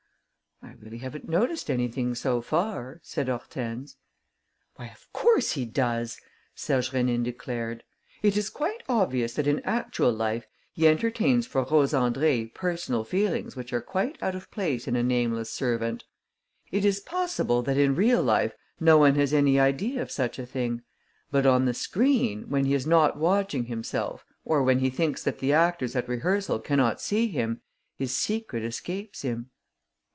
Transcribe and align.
"I 0.63 0.75
really 0.83 0.99
haven't 0.99 1.27
noticed 1.29 1.69
anything, 1.71 2.13
so 2.15 2.39
far," 2.41 2.99
said 3.03 3.27
Hortense. 3.29 3.97
"Why, 4.75 4.87
of 4.89 5.11
course 5.13 5.51
he 5.53 5.65
does!" 5.65 6.19
Serge 6.55 6.91
Rénine 6.91 7.23
declared. 7.23 7.83
"It 8.21 8.37
is 8.37 8.49
quite 8.49 8.81
obvious 8.87 9.33
that 9.33 9.47
in 9.47 9.59
actual 9.61 10.11
life 10.11 10.47
he 10.71 10.87
entertains 10.87 11.45
for 11.47 11.63
Rose 11.63 11.93
Andrée 11.93 12.51
personal 12.53 13.03
feelings 13.03 13.55
which 13.55 13.73
are 13.73 13.81
quite 13.81 14.21
out 14.23 14.33
of 14.35 14.49
place 14.51 14.87
in 14.87 14.95
a 14.95 15.03
nameless 15.03 15.49
servant. 15.51 16.03
It 16.71 16.85
is 16.85 16.99
possible 16.99 17.61
that, 17.63 17.77
in 17.77 17.95
real 17.95 18.21
life, 18.21 18.53
no 18.79 18.97
one 18.97 19.15
has 19.15 19.33
any 19.33 19.59
idea 19.59 20.01
of 20.01 20.11
such 20.11 20.37
a 20.39 20.45
thing; 20.45 20.83
but, 21.31 21.45
on 21.45 21.65
the 21.65 21.73
screen, 21.73 22.49
when 22.49 22.65
he 22.65 22.73
is 22.75 22.85
not 22.87 23.17
watching 23.17 23.65
himself, 23.65 24.25
or 24.45 24.61
when 24.63 24.79
he 24.79 24.89
thinks 24.91 25.23
that 25.23 25.39
the 25.39 25.53
actors 25.53 25.95
at 25.95 26.07
rehearsal 26.09 26.59
cannot 26.59 27.01
see 27.01 27.27
him, 27.27 27.61
his 27.95 28.15
secret 28.15 28.63
escapes 28.63 29.21
him. 29.23 29.49